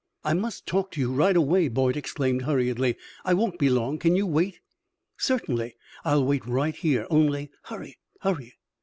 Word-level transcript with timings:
"I 0.23 0.33
must 0.33 0.65
talk 0.65 0.89
to 0.93 0.99
you 0.99 1.13
right 1.13 1.37
away!" 1.37 1.67
Boyd 1.67 1.95
exclaimed, 1.95 2.41
hurriedly. 2.41 2.97
"I 3.23 3.35
won't 3.35 3.59
be 3.59 3.69
long. 3.69 3.99
Can 3.99 4.15
you 4.15 4.25
wait?" 4.25 4.59
"Certainly; 5.19 5.75
I'll 6.03 6.25
wait 6.25 6.43
right 6.47 6.75
here. 6.75 7.05
Only 7.11 7.51
hurry, 7.65 7.99
hurry!" 8.21 8.55